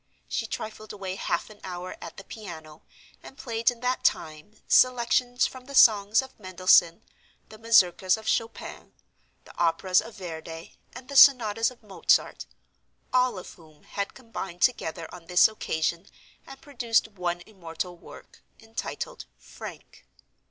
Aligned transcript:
She 0.27 0.47
trifled 0.47 0.91
away 0.93 1.15
half 1.15 1.51
an 1.51 1.59
hour 1.63 1.95
at 2.01 2.17
the 2.17 2.23
piano; 2.23 2.81
and 3.21 3.37
played, 3.37 3.69
in 3.69 3.81
that 3.81 4.03
time, 4.03 4.55
selections 4.67 5.45
from 5.45 5.65
the 5.65 5.75
Songs 5.75 6.23
of 6.23 6.39
Mendelssohn, 6.39 7.03
the 7.49 7.59
Mazurkas 7.59 8.17
of 8.17 8.27
Chopin, 8.27 8.93
the 9.45 9.55
Operas 9.59 10.01
of 10.01 10.15
Verdi, 10.15 10.75
and 10.95 11.07
the 11.07 11.15
Sonatas 11.15 11.69
of 11.69 11.83
Mozart—all 11.83 13.37
of 13.37 13.53
whom 13.53 13.83
had 13.83 14.15
combined 14.15 14.63
together 14.63 15.07
on 15.13 15.27
this 15.27 15.47
occasion 15.47 16.07
and 16.47 16.59
produced 16.61 17.09
one 17.09 17.41
immortal 17.41 17.95
work, 17.95 18.41
entitled 18.59 19.25
"Frank." 19.37 20.07